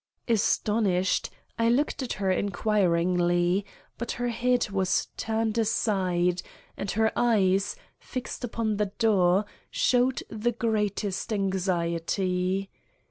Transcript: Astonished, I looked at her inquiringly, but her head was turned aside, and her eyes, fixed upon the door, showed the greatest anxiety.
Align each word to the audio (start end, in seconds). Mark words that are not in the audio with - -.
Astonished, 0.27 1.29
I 1.59 1.69
looked 1.69 2.01
at 2.01 2.13
her 2.13 2.31
inquiringly, 2.31 3.67
but 3.99 4.13
her 4.13 4.29
head 4.29 4.71
was 4.71 5.09
turned 5.15 5.59
aside, 5.59 6.41
and 6.75 6.89
her 6.89 7.11
eyes, 7.15 7.75
fixed 7.99 8.43
upon 8.43 8.77
the 8.77 8.87
door, 8.97 9.45
showed 9.69 10.23
the 10.27 10.53
greatest 10.53 11.31
anxiety. 11.31 12.71